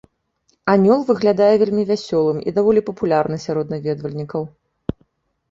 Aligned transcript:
Анёл 0.73 1.03
выглядае 1.09 1.49
вельмі 1.63 1.83
вясёлым 1.91 2.39
і 2.41 2.49
даволі 2.57 2.83
папулярны 2.89 3.37
сярод 3.45 3.67
наведвальнікаў. 3.75 4.43